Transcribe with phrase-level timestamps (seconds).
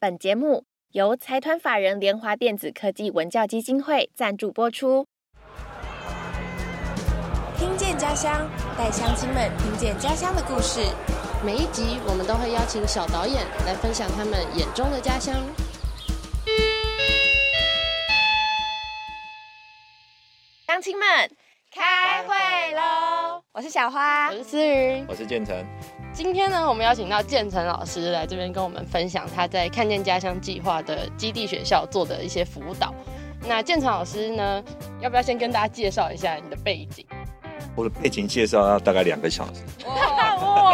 [0.00, 5.04] 本节目由财团法人联华电子科技文教基金会赞助播出。
[7.58, 8.48] 听见家乡，
[8.78, 10.78] 带乡亲们听见家乡的故事。
[11.44, 15.34] 每一集我们都会邀请小导演来分享他们眼中的家乡。
[20.68, 21.28] 乡亲们，
[21.78, 23.40] 开会喽！
[23.52, 25.54] 我是小花我，是思云，我是建成。
[26.12, 32.92] 今天呢，我们邀请到建成老师来这边跟我们分享他在看见家乡计划的基地学校做的一些辅导。
[33.46, 34.60] 那建成老师呢，
[35.00, 37.06] 要不要先跟大家介绍一下你的背景？
[37.76, 39.62] 我的背景介绍要大概两个小时，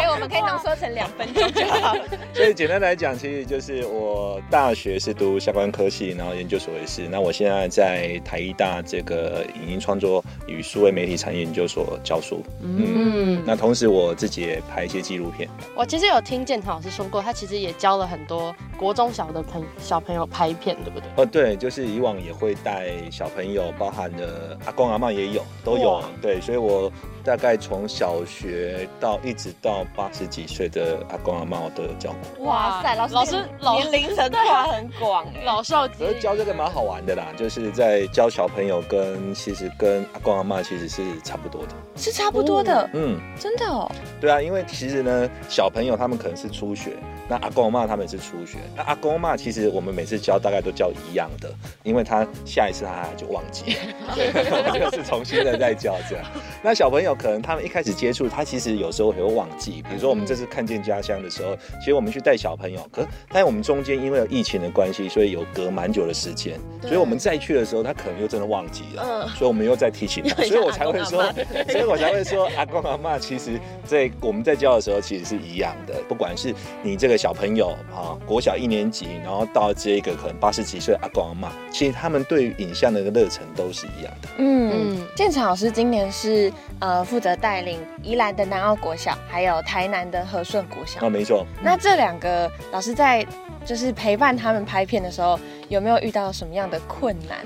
[0.01, 1.95] 给我们可以浓缩成两分钟就好。
[2.33, 7.07] 所以简单来讲，其实就是我大学是读相关科系，然后研究所也是。
[7.07, 12.43] 那我现在在台艺大这个影音创作与数位媒体产业研究所教书。
[12.61, 15.49] 嗯，嗯，那同时我自己也拍一些纪录片。
[15.75, 21.09] 我其实有听建堂老师说过，他其实也教了很多国中小的朋小朋友拍片，对不对？
[21.15, 26.03] 哦，对，就是以往也会带小朋友，包含了阿公阿妈也有，都有。
[26.21, 26.91] 对，所以我
[27.25, 32.45] 大概从小学到一直到八十几岁的阿公阿妈我都有教过。
[32.45, 35.43] 哇塞，老师老师老年龄层跨很广哎。
[35.43, 41.69] 老少皆可是教这个蛮好玩的啦，就是在教小朋友跟其实跟阿公阿妈其实是差不多的。
[41.95, 43.91] 是差不多的，嗯，真的哦。
[44.21, 46.91] 对啊，因为其实呢，小朋友他们可能是初学，
[47.27, 48.59] 那阿公阿妈他们是初学。
[48.75, 51.49] 那阿公阿嬷其实我们每次教大概都教一样的，
[51.81, 56.25] 因为他下一次他就忘记了，对，我们就是重新的再教这样。
[56.61, 59.81] 那小朋友可能他们一开始接触，他其实有时候也会忘记。
[59.83, 69.29] 比如说我们这次看见家乡的时候，其实我们去带小朋友，可是但我们中间因为有疫情的关系，所以有隔蛮久的时间，所以我们再去的时候，他可能又真的忘记了，嗯。
[69.35, 71.23] 所以我们又再提醒他，所以我才会说，
[71.69, 84.29] 所以我才会说阿公阿妈其实在我们在教的时候其实是一样的，不管是你这个小朋友啊，国小一年级，然后到这个可能八十几岁的阿公阿妈，其实他们对于影像的热忱都是一样的。
[84.37, 91.09] 嗯嗯，建成老师今年是呃负责带领宜兰的南澳国小，还有台南的和顺国小啊，。
[91.09, 93.25] 没错，那这两个老师在
[93.65, 95.39] 就是陪伴他们拍片的时候，
[95.69, 97.39] 有没有遇到什么样的困难？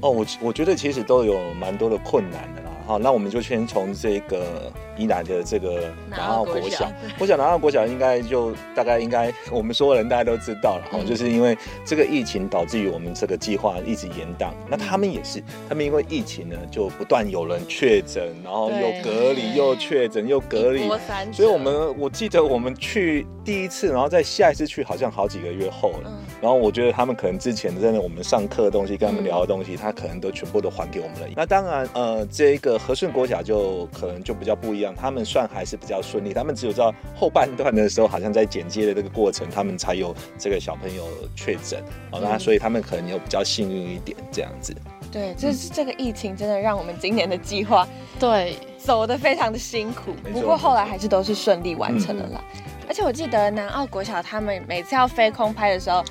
[0.00, 2.63] 哦，我我觉得其实都有蛮多的困难的啦。
[2.86, 14.50] 好，那我们就先从这个宜兰的这个南澳国小，我想南澳国小应该就大概应该我们所有人大家都知道了哈，嗯就是因为这个疫情导致于我们这个计划一直延宕。
[14.68, 20.86] 那他们也是，他们因为疫情呢，就不断有人确诊，然后又隔离，又确诊，又隔离
[21.32, 26.10] 所以我们我记得我们去第一次，然后再下一次去，好像好几个月后了。
[26.10, 31.26] 嗯然后我觉得他们可能之前真的我们上课的东西，跟他们聊的东西，他可能都全部都还给我们了。
[31.34, 44.74] 那当然，呃，这个和顺国小就可能就比较不一样，他们算还是比较顺利，他们只有到后半段的时候，好像在剪接的这个过程，他们才有这个小朋友确诊，哦，那嗯所以他们可能有比较幸运一点这样子。
[45.12, 47.86] 对，这这个疫情真的让我们今年的计划
[48.18, 52.44] 对，走得非常的辛苦，不过后来还是都是顺利完成了啦。
[52.88, 56.04] 而且我记得南澳国小他们每次要飞空拍的时候，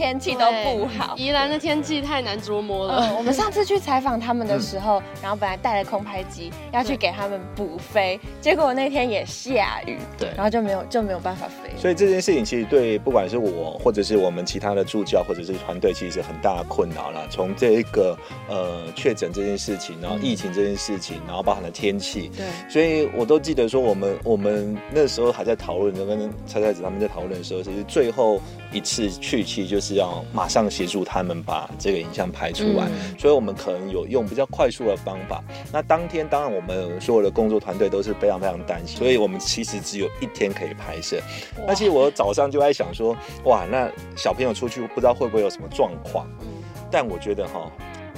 [0.00, 1.14] 天气都不好。
[1.14, 3.02] 宜兰的天气太难捉摸了。
[3.02, 11.70] 嗯，我们上次去采访他们的时候，然后本来带了空拍机要去给他们补飞，结果那天也下雨，对然后就没有就没有办法飞。
[11.76, 17.26] 所以这件事情其实对不管是我或者是我们其他的助教或者是团队，其实是很大的困扰啦。
[17.28, 18.18] 从这一个
[18.48, 28.40] 呃确诊这件事情，然后疫情这件事情，然后包含了天气，对，所以我都记得说，我们我们那时候还在讨论，跟蔡蔡子他们在讨论的时候，其实最后
[28.72, 32.86] 一次去，其实就是要马上协助他们把这个影像拍出来。
[32.86, 35.42] 嗯所以我们可能有用比较快速的方法。
[35.72, 41.20] 那当天当然我们所有的工作团队都是非常非常担心，所以我们其实只有一天可以拍摄。
[41.66, 46.26] 那其实我早上就在想说，哇，那小朋友出去不知道会不会有什么状况。
[46.40, 46.46] 嗯
[46.92, 47.70] 但我觉得哈，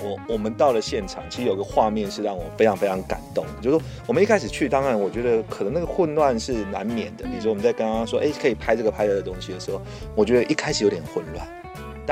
[0.02, 7.24] 我我们到了现场，其实有个画面是让我非常非常感动的，就是说我们一开始去，当然我觉得可能那个混乱是难免的。
[7.24, 9.82] 比如说我们在刚刚说，哎、可以拍这个拍的东西的时候，
[10.16, 11.46] 我觉得一开始有点混乱。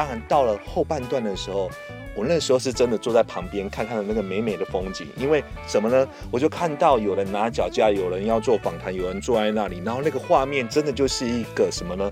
[0.01, 1.71] 当然到了后半段的时候，
[2.15, 6.09] 我那时候是真的坐在旁边看看那个美美的风景，因为什么呢？
[6.31, 12.11] 我就看到有人拿脚架，有人要做访谈，有人坐在那里，然后那个画面真的就是一个什么呢？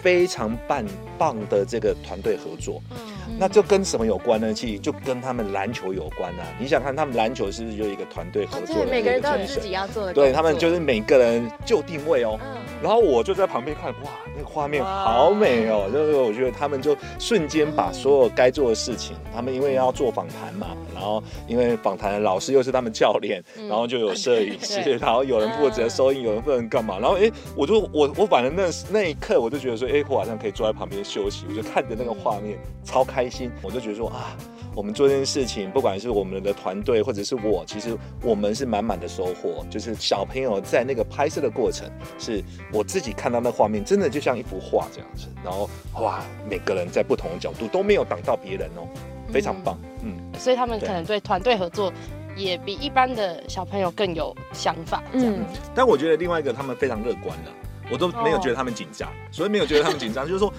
[0.00, 0.82] 非常棒
[1.18, 2.80] 棒的这个团队合作。
[2.92, 2.96] 嗯
[3.38, 4.54] 那就跟什么有关呢？
[4.54, 6.46] 其实就跟他们篮球有关啊！
[6.58, 12.38] 你想看他们篮球是不是就一个团队合作的哦对，每个人都有自己要做的对他们就是每个人就定位哦。
[12.40, 12.56] 嗯，
[12.86, 15.90] 然后我就在旁边看，哇，那个画面好美哦！
[15.92, 34.36] 就是我觉得他们就瞬间把所有该做的事情，他们因为要做访谈嘛，然后因为访谈的老师又是他们教练，然后就有摄影 师，然后有人负责收音，有人负责干嘛，然后哎，我就我我反正那那一刻我就觉得说，哎，我好像可以坐在旁边休息，我就看着那个画面超开心，我就觉得说啊。
[34.76, 39.64] 我们做这件事情，不管是我们的团队或者是我，其实我们是满满的收获。
[39.70, 45.28] 就是小朋友在那个拍摄的过程，是我自己看到那画面，真的就像一幅画这样子。
[45.42, 48.86] 然后哇，每个人在不同的角度都没有挡到别人哦，
[49.32, 49.78] 非常棒。
[50.02, 51.90] 嗯，所以他们可能对团队合作
[52.36, 55.46] 也比一般的小朋友更有想法，这样嗯。
[55.74, 57.50] 但我觉得另外一个他们非常乐观的，
[57.90, 60.52] 我都没有觉得他们紧张，所以没有觉得他们紧张， 就是说。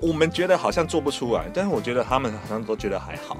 [0.00, 3.38] 我们觉得好像做不出来，但是我觉得他们好像都觉得还好。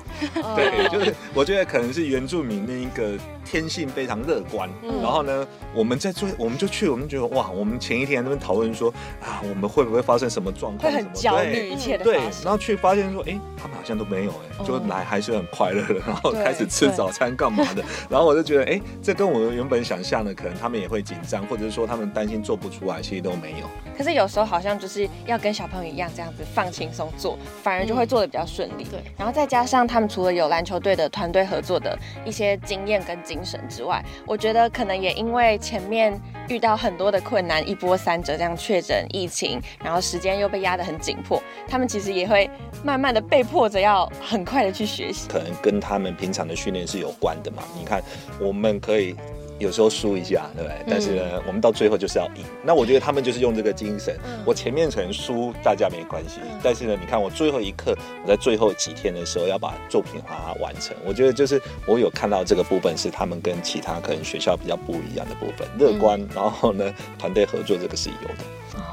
[0.57, 3.13] 对，就是我觉得可能是原住民那一个
[3.45, 8.91] 天性非常乐观，嗯然后呢，我们在做，我们就去，我们觉得哇，我们前一天在那边讨论说
[9.23, 10.91] 啊，我们会不会发生什么状况？
[10.91, 12.17] 会很什么焦对虑一切的对。
[12.43, 23.67] 然后去发现说，哎，他们好像都没有，哎，就哦来还是很快乐的， 然后开始吃早餐干嘛的，然后我就觉得，哎，这跟我原本想象的，可能他们也会紧张，或者是说他们担心做不出来，其实都没有。
[23.97, 28.85] 可是有时候好像就是要跟小朋友一样这样子放轻松做，反而就会做的比较顺利。
[28.85, 42.49] 对，然后再加上他们除了有篮球队的团队合作的一些经验跟精神之外，我觉得可能也因为前面遇到很多的困难，一波三折这样确诊疫情，然后时间又被压得很紧迫，他们其实也会
[42.83, 45.29] 慢慢的被迫着要很快的去学习。
[45.29, 47.63] 可能跟他们平常的训练是有关的嘛。
[47.79, 48.03] 你看，
[48.41, 49.15] 我们可以
[49.59, 50.85] 有时候输一下，对不对？
[50.89, 52.45] 但是呢，我们到最后就是要赢。
[52.63, 54.19] 那我觉得他们就是用这个精神。
[54.45, 60.97] 我前面可能输，大家没关系，但是呢，你看我最后一刻，我在最后几天的时候要把作品把它完成。
[61.05, 68.45] 我觉得就是我有看到这个部分是他们跟其他可能学校比较不一样的部分，乐观，然后呢，团队合作这个是有的。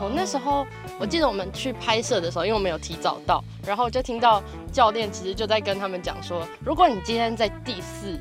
[0.01, 0.65] 我那时候
[0.99, 8.19] 我记得我们去拍摄的时候，因为我们有提早到，然后就听到教练其实就在跟他们讲说，如果你今天在第四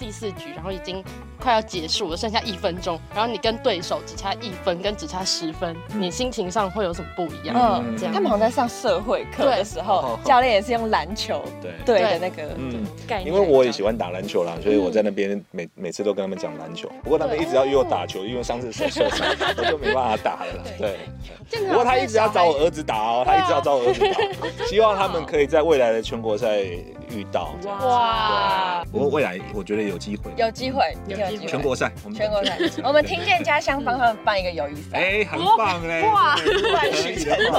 [0.00, 1.04] 第四局，然后已经
[1.38, 6.00] 快要结束了，剩下一分钟，然后你跟对手只差一分，跟只差十分，嗯。
[6.00, 7.54] 你心情上会有什么不一样？
[7.84, 8.14] 嗯，这样。
[8.14, 11.72] 他们好像在上社会课的时候，教练也是用篮球对。
[11.84, 13.26] 对的那个嗯，概念。
[13.26, 16.90] 因为我也喜欢打篮球啦，所以我在那边每每次都跟他们讲篮球。
[17.02, 19.26] 不过他们一直要约我打球，因为上次手受伤，
[19.58, 20.64] 我就没办法打了。
[20.78, 20.96] 对，
[21.68, 27.54] 不过他一直要找我儿子打哦，他一直要找我儿子打， 希望他们可以在未来的全国赛遇到。
[27.66, 31.46] 哇，不过未来我觉得有机会，有机会，有机会。
[31.46, 34.98] 全国赛，我们全国赛， 我们听见家乡帮他们办一个友谊赛。
[34.98, 36.02] 哎，很棒嘞！
[36.02, 37.52] 哇对乱许可以的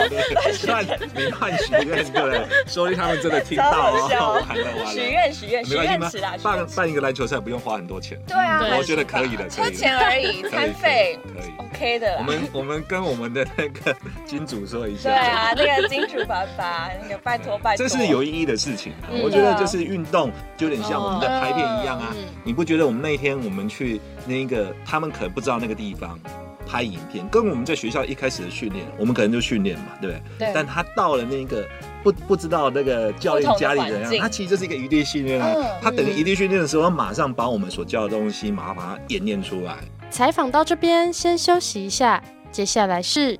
[0.68, 4.63] 乱你乱许愿，对，说不定他们真的听到哦， 超好笑。
[4.63, 6.38] 完了许愿许愿许没关系吗愿池啦，？
[6.38, 9.72] 许办办一个篮球赛不用花很多钱，对啊，我觉得可以的，可出。
[9.72, 11.51] 钱而已，餐费可以。
[11.57, 12.16] OK 的。
[12.18, 13.95] 我们我们跟我们的那个
[14.25, 18.94] 金主说一下，对啊，那个金主爸爸，那个拜托拜托，这是有意义的事情
[19.24, 22.27] 我觉得就是运动，就有点像我们的拍片一样啊嗯。
[22.44, 26.19] 你不觉得我们那一天我们去那个，他们可能不知道那个地方。
[26.63, 30.47] 拍影片跟我们在学校一开始的训练，我们可能就训练嘛，对不对？
[30.47, 31.68] 对但他到了那个
[32.01, 35.51] 不不知道那个教练家里怎样，他其实就是一个一地训练啊。
[35.53, 39.79] 嗯他等于一地训练的时候，他马上把我们所教的东西，马上把它演练出来。
[40.09, 42.23] 采访到这边，先休息一下，
[42.53, 43.38] 接下来是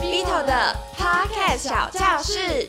[0.00, 2.66] Vito 的 Podcast 小教室。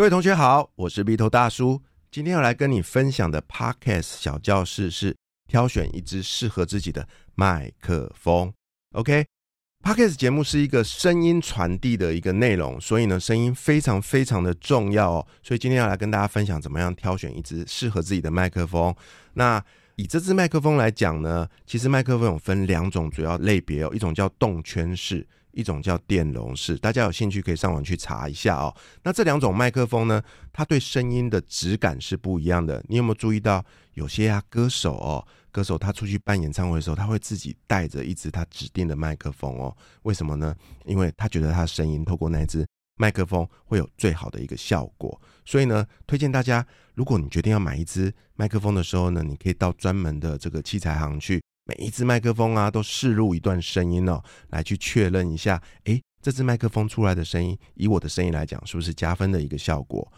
[0.00, 1.78] 各位同学好，我是 Vito 大叔。
[2.10, 5.14] 今天要来跟你分享的 Podcast 小教室是
[5.46, 8.50] 挑选一支适合自己的麦克风。
[8.92, 15.26] OK，Podcast 节目是一个声音传递的一个内容，所以呢，声音非常非常的重要哦。
[15.42, 18.96] 所以今天要来跟大家分享怎么样挑选一支适合自己的麦克风。
[19.34, 19.62] 那
[19.96, 26.76] 以这支麦克风来讲呢，其实麦克风有分两种主要类别哦，一种叫动圈式，一种叫电容式。
[26.76, 28.74] 大家有兴趣可以上网去查一下哦。
[29.02, 32.84] 那这两种麦克风呢，它对声音的质感是不一样的。
[32.88, 33.64] 你有没有注意到，
[33.94, 39.76] 有些啊歌手哦，歌手他出去办演唱会的时候，他会自己带着一支他指定的麦克风哦。
[40.02, 40.54] 为什么呢？
[40.84, 42.66] 因为他觉得他的声音透过那一支
[42.96, 45.20] 麦克风会有最好的一个效果。
[45.44, 46.64] 所以呢，推荐大家，
[46.94, 60.12] 如果你决定要买一支麦克风的时候呢，你可以到专门的这个器材行去，每一只麦克风啊都试录一段声音哦，来去确认一下，诶，这支麦克风出来的声音，以我的声音来讲，是不是加分的一个效果？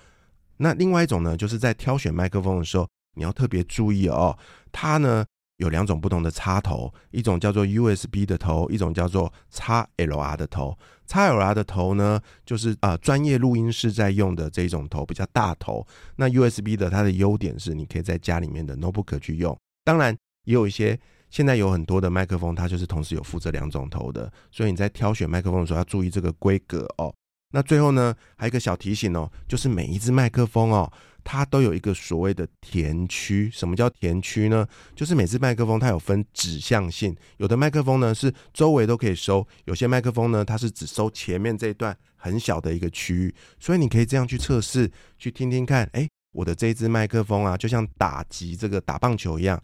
[0.56, 4.34] 那另外一种呢，就是在挑选麦克风的时候，你要特别注意哦，
[4.72, 5.22] 它呢
[5.58, 10.74] 有两种不同的插头，一种叫做 USB 的头，一种叫做 XLR 的头。
[11.06, 15.86] XLR 的头呢，就是啊专业录音室在用的这种头，比较大头。
[16.16, 19.54] 那 USB 的它的优点是，你可以在家里面的 notebook 去用，
[19.84, 20.98] 当然，也有一些
[21.32, 27.12] 现在有很多的麦克风，它就是同时有负责两种头的，所以你在挑选麦克风的时候要注意这个规格哦。
[27.54, 30.92] 那最后呢，还有一个小提醒哦，就是每一只麦克风哦，
[31.24, 33.50] 它都有一个所谓的田区。
[33.50, 34.66] 什么叫田区呢？
[34.94, 43.34] 就是每只麦克风它有分指向性，有的麦克风呢是周围都可以收，有些麦克风呢它是只收前面这一段很小的一个区域。
[43.58, 49.62] 所以你可以这样去测试，去听听看，哎，我的这一支麦克风啊，就像打击这个打棒球一样，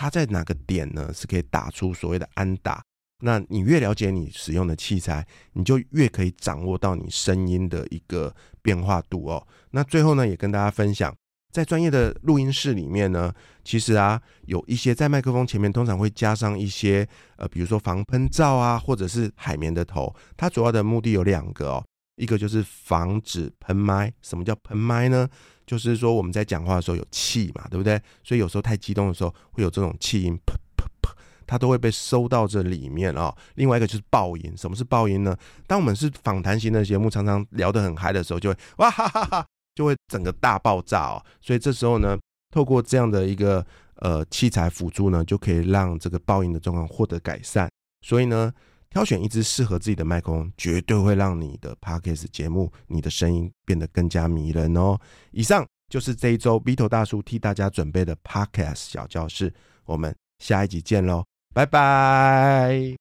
[0.00, 2.82] 它在哪个点呢是可以打出所谓的安打。
[3.22, 9.46] 那你越了解你使用的器材，你就越可以掌握到你声音的一个变化度哦。
[9.72, 11.14] 那最后呢，也跟大家分享，
[11.52, 13.30] 在专业的录音室里面呢，
[13.62, 20.16] 其实啊，有一些在麦克风前面通常会加上一些呃，比如说防喷罩啊，或者是海绵的头。
[20.34, 21.84] 它主要的目的有两个哦，
[22.16, 24.10] 一个就是防止喷麦。
[24.22, 25.28] 什么叫喷麦呢？
[25.70, 27.96] 就是说我们在讲话的时候有气嘛，对不对？
[28.24, 30.34] 所以有时候太激动的时候会有这种气音。
[30.38, 31.12] 噗噗噗
[31.46, 33.32] 它都会被收到这里面啊。
[33.54, 35.36] 另外一个就是爆音，什么是爆音呢？
[35.68, 39.46] 当我们是访谈型的节目，常常聊得很嗨的时候，就会哇哈哈哈，
[39.76, 41.22] 就会整个大爆炸哦。
[41.40, 42.18] 所以这时候呢，
[42.52, 47.70] 透过这样的一个呃器材辅助呢，就可以让这个爆音的状况获得改善。
[48.04, 48.52] 所以呢，
[48.90, 54.98] 挑选一支适合自己的麦克风，绝对会让你的 podcast 节目、你的声音变得更加迷人哦。
[55.30, 59.52] 以上就是这一周 Vito 大叔替大家准备的 podcast 小教室，
[59.84, 61.24] 我们下一集见喽。
[61.54, 62.96] 拜拜。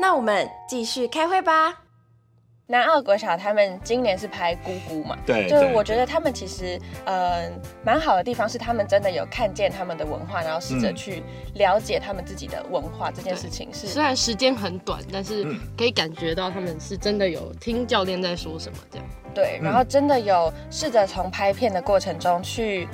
[0.00, 1.83] 那我们继续开会吧。
[2.66, 5.16] 南澳国小他们今年是拍姑姑嘛？
[5.26, 7.52] 对，就是我觉得他们其实嗯
[7.84, 11.22] 蛮好的地方是他们真的有看见他们的文化，然后试着去
[11.56, 13.86] 了解他们自己的文化这件事情是。
[13.86, 15.44] 虽然时间很短，但是
[15.76, 19.06] 可以感觉到他们是真的有听教练在说什么这样。
[19.34, 22.88] 对，然后真的有试着从拍片的过程中去。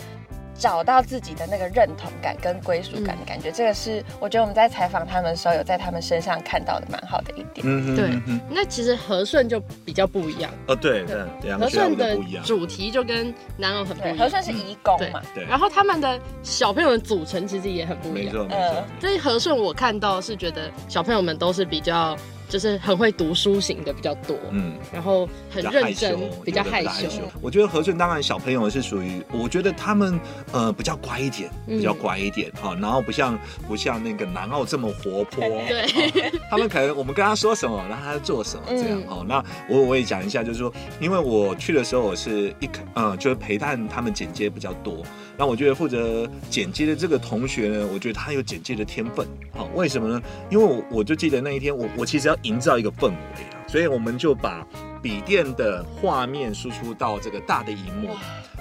[0.61, 7.64] 找到自己的那个认同感跟归属感的感觉，这个是我觉得我们在采访他们的时候，有在他们身上看到的蛮好的一点。
[7.64, 8.11] 嗯，对。
[8.50, 10.52] 那其实和顺就比较不一样。
[10.67, 12.14] 哦，对对，和顺的
[12.45, 14.19] 主题就跟南欧很不一样。
[14.19, 15.45] 和顺是义工嘛，对。
[15.47, 18.35] 然后他们的小朋友的组成其实也很不一样。
[18.35, 18.85] 没错没错。
[19.00, 22.14] 所以和顺我看到是觉得小朋友们都是比较。
[22.50, 27.23] 就是很会读书型的比较多，嗯，然后很认真，比较害羞。
[27.40, 30.19] 我觉得何顺当然小朋友是属于，我觉得他们
[30.52, 33.38] 呃比较乖一点，比较乖一点哈，然后不像
[33.69, 39.25] 不像那个南澳这么活泼， 对，他们可能我们跟他说什么，然后他做什么这样哦。
[39.26, 45.04] 那我我也讲一下，就是说，因为我去的时候我是一嗯，就是陪伴他们剪接比较多。
[45.40, 50.23] 那我觉得负责剪接的这个同学呢，我觉得他有剪接的天分，好，为什么呢？
[50.50, 54.66] 因为我我就记得那一天，我我其实要营造一个氛围啊，所以我们就把
[55.00, 58.11] 笔电的画面输出到这个大的荧幕。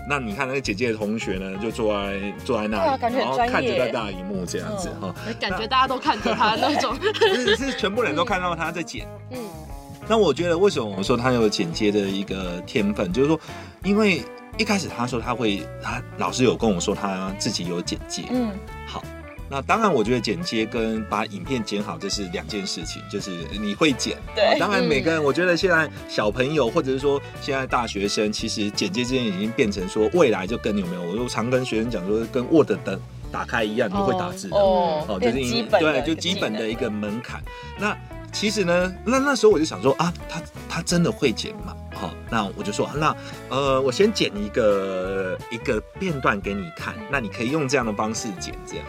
[0.07, 6.97] 那你看那个剪接的同学呢，就坐在坐在那里，然后看着那大荧幕这样子哈，感觉大家都看着他那种，
[7.35, 9.05] 是是全部人都看到他在剪。
[9.31, 9.37] 嗯，
[10.09, 13.39] 那我觉得为什么我说他有剪接的一个天分，就是说，
[13.83, 14.21] 因为。
[14.57, 18.23] 一开始他说他会，他老师有跟我说他自己有剪接。
[18.29, 18.51] 嗯，
[18.85, 19.01] 好，
[19.49, 24.17] 那当然我觉得剪接跟把影片剪好这是两件事情，就是你会剪。
[24.35, 32.99] 对，当然每个人我觉得现在小朋友或者是说现在大学生，其实剪接这件已经变成说未来就跟有没有，我就常跟学生讲说跟 Word 的
[33.31, 34.57] 打开一样，就会打字的。
[34.57, 37.41] 哦，就是基本对，就基本的一个门槛。
[37.79, 37.97] 那
[38.31, 41.75] 其实呢，那那时候我就想说啊，他他真的会剪吗？
[41.93, 43.15] 好，那我就说，那
[43.49, 48.85] 呃，我先剪一个一个片段给你看，那你可以用这样的方式剪，这样。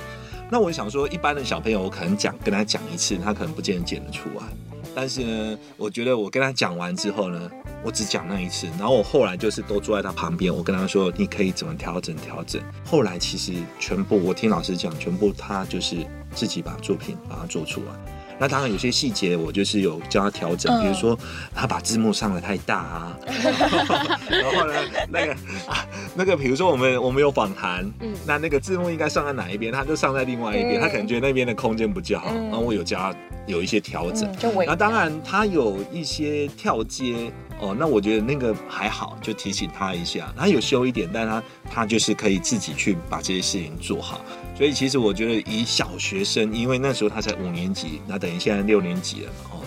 [0.51, 4.45] 那我想说，一般的小朋友，我可能讲跟他讲一次，他可能不见得剪得出来。
[4.95, 7.51] 但是呢，我觉得我跟他讲完之后呢，
[7.83, 12.61] 我只讲那一次，然后我后来就是都坐在他旁边，我跟他说，你可以怎么调整调整。
[12.85, 16.05] 后来其实全部我听老师讲，全部他就是
[16.35, 18.20] 自己把作品把它做出来。
[18.41, 21.17] 那当然有些细节我就是有教他调整，比如说
[21.55, 23.17] 他把字幕上的太大啊，
[24.31, 24.75] 然后呢
[25.11, 25.33] 那个
[25.69, 27.85] 啊那个比如说我们我们有访谈，
[28.27, 33.15] 那那个字幕应该上在哪一边，他就上在另外一边，他可能觉得那边的空间不较好，然后我有教他
[33.47, 34.35] 有一些调整。
[34.67, 37.31] 那当然他有一些跳接
[37.61, 44.23] 哦，那我觉得那个还好，就提醒他一下，他有修一点，但他他就是可以自己去把这些事情做好。
[44.57, 49.61] 所以其实我觉得以小学生，因为那时候他才五年级，那等于现在六年级了嘛，哦，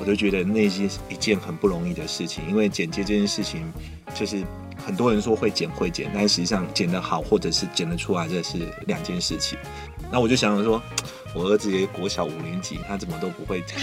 [0.00, 2.42] 我就觉得那是一件很不容易的事情。
[2.48, 3.72] 因为剪接这件事情，
[4.14, 4.44] 就是
[4.84, 9.56] 很多人说会剪会剪，但实际上剪得好或者是剪得出来，这是两件事情。
[10.12, 10.80] 那我就想想说，
[11.34, 13.78] 我儿子也国小五年级，他怎么都不会剪，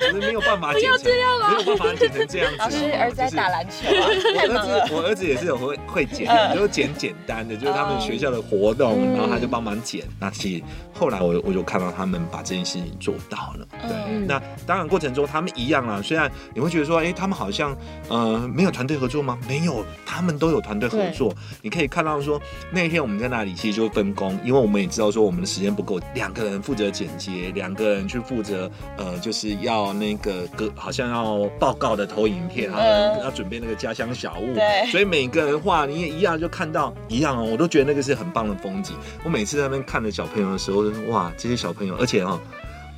[0.00, 2.58] 就是没有办法 剪成，没有办法剪成这样子。
[2.58, 4.94] 老师，儿子在打篮球啊，我儿子，。
[4.94, 10.04] 我儿子也是有会会剪，嗯就是剪简单的，就是他们学校的活动，嗯然后他就帮忙剪。
[10.18, 13.66] 那其实后来我我就看到他们把这件事情做到了。
[13.82, 16.02] 对，嗯那当然过程中他们一样啊。
[16.02, 17.76] 虽然你会觉得说，哎、他们好像
[18.08, 19.38] 呃没有团队合作吗？
[19.46, 21.32] 没有，他们都有团队合作。
[21.62, 22.40] 你可以看到说，
[22.72, 34.54] 那一天我们在那里其实就分工，因为我们也知道说我们的时间不够，两个人负责剪接，两个人去负责呃就是要那个歌好像要报告的投影片，还有人嗯要准备那个家乡小物。
[34.54, 38.96] 对所以每个人画你也一样就看到一样哦，我都觉得那个是很棒的风景。
[39.24, 42.40] 我每次在那边看着小朋友的时候，哇，这些小朋友，而且哦，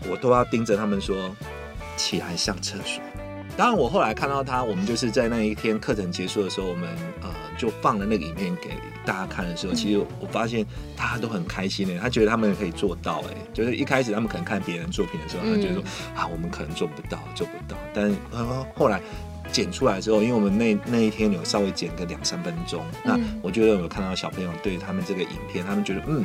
[0.08, 1.16] 我都要盯着他们说
[1.96, 3.02] 起来上厕所。
[3.56, 6.88] 当然，我后来看到他，我们就是在那一天课程结束的时候，我们
[7.23, 8.70] 呃就放了那个影片给
[9.04, 15.82] 大家看的时候，其实我发现大家都很开心的，他觉得他们可以做到，哎，就是一开始他们可能看别人作品的时候，他觉得说、
[16.14, 19.00] 啊，我们可能做不到，做不到，但呃后来。
[19.52, 26.25] 剪出来之后，因为我们那那一天有稍微剪个两三分钟，那嗯我觉得有看到小朋友对他们这个影片，他们觉得嗯，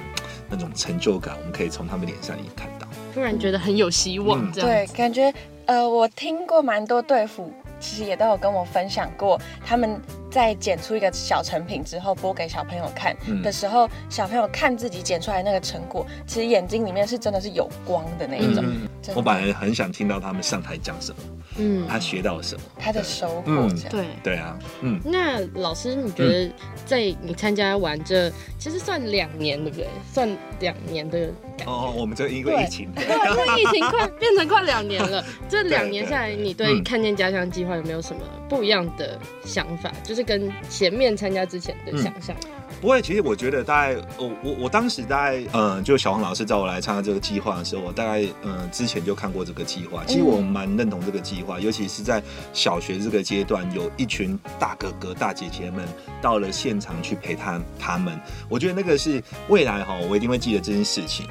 [0.49, 2.87] 那种成就感，我们可以从他们脸上也看到。
[3.13, 4.51] 突然觉得很有希望嗯。
[4.53, 5.31] 这样对，感觉
[5.69, 18.63] 呃，我听过蛮多队服，其实也都有跟我分享过，他们在剪出一个小成品之后播给小朋友看嗯的时候，小朋友看自己剪出来那个成果，其实眼睛里面是真的是有光的那一种。
[18.65, 21.21] 嗯，我本来很想听到他们上台讲什么，
[21.57, 22.61] 嗯，他学到了什么。
[22.79, 23.89] 他的收获嗯这样。
[23.91, 24.05] 对。
[24.23, 26.51] 对啊，嗯，那老师，你觉得
[26.83, 29.87] 在你参加完这其实算两年，对不对？
[30.11, 30.27] 算
[30.61, 31.29] 两年的
[31.59, 31.71] 感觉。
[31.71, 39.91] 哦，我们这因为疫情，对，因为疫情快 变成快两年了，这两年下来，你对嗯看见家乡计划有没有什么不一样的想法？
[40.03, 42.35] 就是跟前面参加之前的想象。
[42.81, 50.01] 不会，其实我觉得大概，我我我当时大概，嗯，就小黄老师找我来参加这个计划的时候，我大概，嗯，之前就看过这个计划。
[50.05, 52.23] 其实我蛮认同这个计划，尤其是在
[52.53, 55.85] 小学这个阶段，有一群大哥哥、大姐姐们
[56.21, 61.25] 到了现场去陪他他们，我觉得那个是未来哈，我一定会记得这件事情。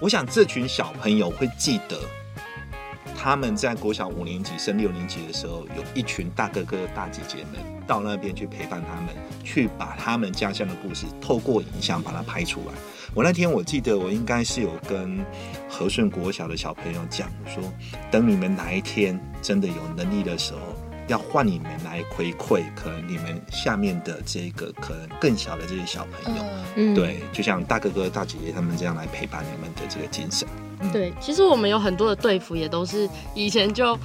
[0.00, 1.98] 我想这群小朋友会记得。
[3.18, 7.54] 他们在国小五年级升六年级的时候，有一群大哥哥大姐姐们
[7.84, 9.08] 到那边去陪伴他们，
[9.42, 12.74] 去把他们家乡的故事透过影像把它拍出来。
[13.14, 15.24] 我那天我记得我应该是有跟
[15.68, 17.64] 和顺国小的小朋友讲说，
[18.12, 20.75] 等你们哪一天真的有能力的时候，
[21.08, 26.42] 要换你们来回馈，可能你们下面的这个可能更小的这些小朋友，
[26.76, 30.46] 嗯，嗯，对，就像大哥哥大姐姐他们这样来陪伴你们的这个精神。
[30.92, 33.98] 对，其实我们有很多的队服也都是以前就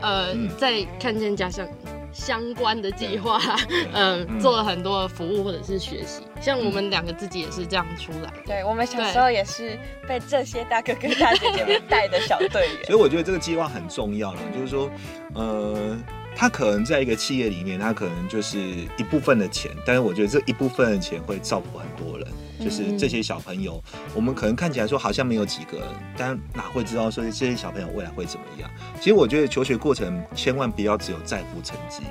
[0.00, 1.66] 呃、嗯在看见家乡
[2.12, 3.40] 相关的计划，
[3.94, 6.22] 嗯、嗯做了很多的服务或者是学习。
[6.40, 8.36] 像我们两个自己也是这样出来的。
[8.46, 12.84] 对我们小时候也是被这些大哥哥大姐姐们带的小队员。
[12.86, 14.90] 所以我觉得这个计划很重要了，就是说，
[15.34, 15.96] 呃，
[16.40, 18.60] 他可能在一个企业里面，他可能就是
[18.96, 22.28] 一部分的钱，但是我觉得这一部分的钱会照顾很多人。
[22.62, 23.82] 就是这些小朋友，
[24.14, 25.80] 我们可能看起来说好像没有几个，
[26.16, 28.70] 但哪会知道说这些小朋友未来会怎么样？
[28.98, 32.02] 其实我觉得求学过程千万不要只有在乎成绩，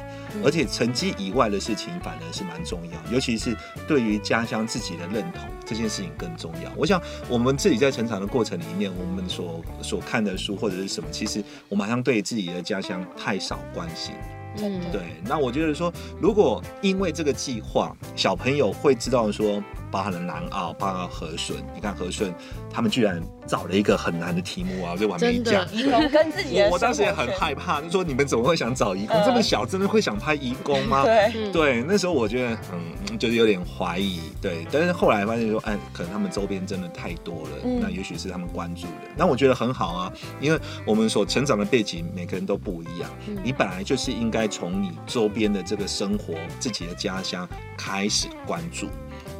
[0.43, 3.55] 而且成绩以外的事情反而是蛮重要，尤其是
[3.87, 6.71] 对于家乡自己的认同这件事情更重要。
[6.75, 14.13] 我想我们自己在成长的过程里面，我们所所看的书或者是什么，其实我们好像对自己的家乡太少关心。
[14.59, 22.33] 嗯，对，那我觉得说，如果因为这个计划，小朋友会知道说，包含了南澳，包含了和顺，你看和顺，
[22.71, 25.65] 他们居然找了一个很难的题目啊，就完美讲。
[25.71, 29.15] 义工跟自己的我 我当时也很害怕，就说你们怎么会想找义工？
[29.15, 29.23] 嗯。
[29.25, 31.03] 这么小，真的会想拍义工吗？
[31.03, 37.79] 对，嗯，对，那时候我觉得，嗯，就是有点怀疑，对，但是后来发现说，哎，可能他们周边真的太多了，嗯。
[37.81, 43.37] 那也许是他们关注的，那我觉得很好啊，因为我们所成长的背景，每个人都不一样，嗯。
[43.43, 47.47] 你本来就是应该从你周边的这个生活、自己的家乡
[47.77, 48.87] 开始关注，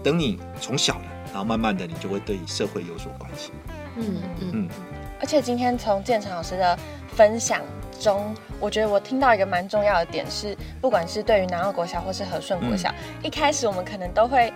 [0.08, 3.52] 等你从小的，然后慢慢的，你就会对社会有所关心，
[3.98, 4.70] 嗯嗯嗯。
[5.20, 7.62] 而且今天从建成老师的分享
[8.00, 12.90] 中，我觉得我听到一个蛮重要的点是，不管是对于南澳国小或是和顺国小，
[13.22, 14.54] 一开始我们可能都会。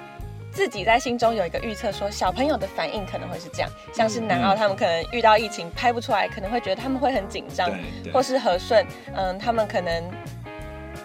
[0.53, 7.71] 自己在心中有一个预测，说小朋友的反应可能会是这样，像是南澳他们可能遇到疫情拍不出来，可能会觉得他们会很紧张，
[8.13, 8.85] 或是和顺，
[9.15, 10.03] 嗯，他们可能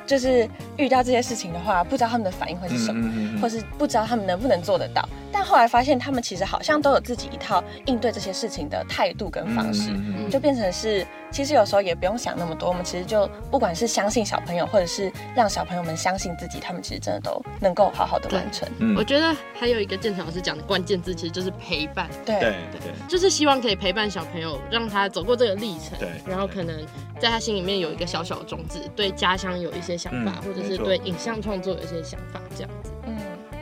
[0.07, 5.07] 就是遇到这些事情的话，不知道他们的反应会是什么，嗯或是不知道他们能不能做得到。
[5.33, 11.07] 但后来发现，他们其实好像都有自己一套应对这些事情的态度跟方式，嗯就变成是，
[11.37, 18.67] 其实有时候也不用想那么多，我们其实就不管是相信小朋友，或者是让小朋友们相信自己，他们其实真的都能够好好的完成。
[18.79, 18.97] 嗯。
[18.97, 22.41] 我觉得还有一个建成老师讲的关键字，其实就是陪伴，对。
[22.41, 26.75] 对对，就是希望可以陪伴小朋友，让他走过这个历程，对然后可能
[27.21, 32.91] 在他心里面有一个小小的种子，对家乡有一些想法，嗯或者是对影像创作有一些想法，这样子。
[33.07, 33.15] 嗯，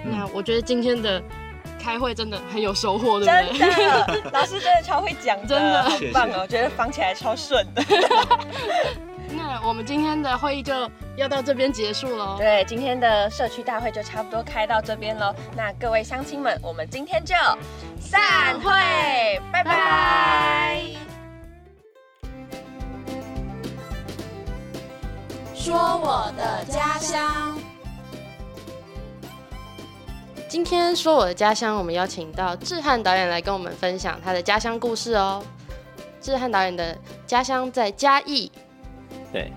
[0.05, 1.21] 那我觉得今天的
[1.85, 3.59] 开会真的很有收获，对真不对？
[3.59, 6.39] 真的，老师真的超会讲，真的好棒哦！
[6.41, 7.85] 我觉得仿起来超顺的。
[9.37, 10.73] 那我们今天的会议就
[11.17, 12.37] 要到这边结束喽。
[12.39, 15.35] 对，今天的社区大会就差不多开到这边喽。
[15.55, 17.35] 那各位乡亲们，我们今天就
[18.01, 20.81] 散会，拜拜。
[25.55, 27.54] 说我的家乡。
[30.55, 35.43] 今天说我的家乡，我们邀请到志翰导演来跟我们分享他的家乡故事哦。
[36.21, 38.53] 志翰导演的家乡在嘉义，
[39.33, 39.51] 对，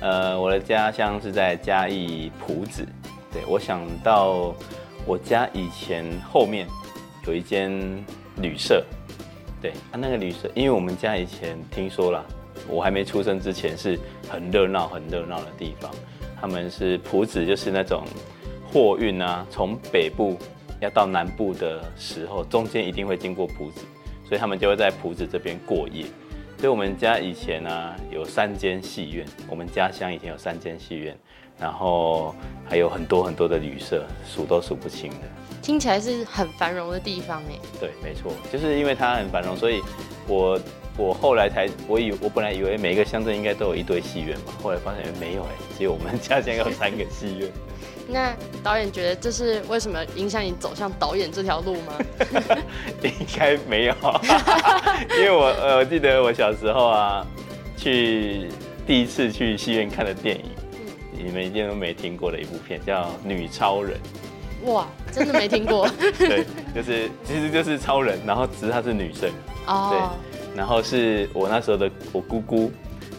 [0.00, 2.86] 呃，我的家乡是在嘉义埔子。
[3.32, 4.54] 对我想到
[5.04, 6.68] 我家以前后面
[7.26, 7.72] 有一间
[8.36, 8.80] 旅社，
[9.60, 12.24] 对，啊、那个旅社，因为我们家以前听说了，
[12.68, 13.98] 我还没出生之前是
[14.30, 15.90] 很热闹、很热闹的地方。
[16.40, 18.04] 他们是埔子，就是那种
[18.74, 20.36] 货运啊，从北部
[20.80, 23.82] 要到南部的时候，中间一定会经过埔子，
[24.28, 26.06] 所以他们就会在埔子这边过夜。
[26.58, 31.16] 所以我们家以前呢、有三间戏院，我们家乡以前有三间戏院，
[31.56, 32.34] 然后
[32.68, 35.18] 还有很多很多的旅社，数都数不清的。
[35.62, 37.56] 听起来是很繁荣的地方哎。
[37.78, 39.80] 对，没错，就是因为它很繁荣，所以
[40.26, 40.58] 我
[40.98, 47.48] 我后来才我以我本来以为每个乡镇应该都有一堆戏院嘛，后来发现没有哎，只有我们家乡有三个戏院。
[48.08, 51.92] 那导演觉得这是为什么影响你走向导演这条路吗？
[53.02, 53.94] 应该没有，
[55.18, 57.26] 因为我呃，我记得我小时候啊，
[57.76, 58.48] 去
[58.86, 60.44] 第一次去戏院看的电影，
[61.12, 63.98] 你们一定都没听过的一部片，叫《女超人》。
[64.70, 69.30] 哇，真的没听过 对，就是其实就是超人，然后只是她是女生，
[69.66, 69.88] 哦。
[69.90, 72.70] 对然后是我那时候的我姑姑，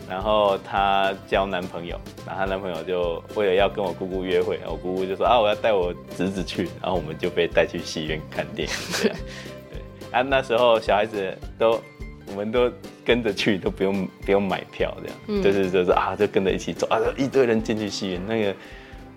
[0.09, 9.17] 然后她交男朋友，然后她男朋友就为了要跟我姑姑约会，我姑姑就说啊我要带我侄子去，然后我们就被带去戏院看电影， 这样，
[9.71, 9.79] 对，
[10.11, 11.81] 啊那时候小孩子都
[12.27, 12.71] 我们都
[13.03, 15.43] 跟着去，都不用不用买票，这样，嗯。
[15.43, 18.55] 就是就是啊就跟着一起走啊，一堆人进去戏院，那个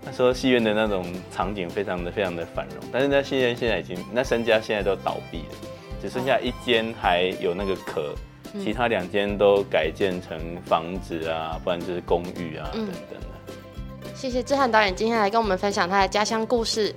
[0.04, 5.54] 那时候戏院的那种场景非常的非常的繁荣，但是那戏院现在已经那三家现在都倒闭了。
[6.00, 8.14] 只剩下一间还有那个壳，
[8.62, 14.14] 其他两间都改建成房子啊，不然就是公寓啊嗯等等的。
[14.14, 16.94] 谢谢志翰导演今天来跟我们分享他的家乡故事。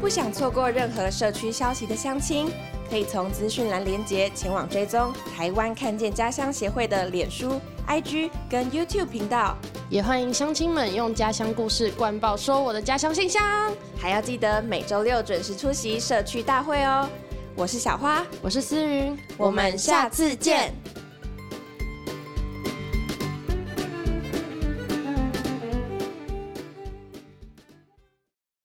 [0.00, 2.48] 不想错过任何社区消息的乡亲，
[2.88, 9.56] 可以从资讯栏连接前往追踪台湾看见家乡协会的脸书、IG 跟 YouTube 频道，
[9.88, 13.72] 也欢迎乡亲们用家乡故事灌爆说我的家乡信箱。
[13.96, 17.08] 还要记得每周六准时出席社区大会哦。
[17.54, 20.74] 我是小花，我是思云，我们下次见。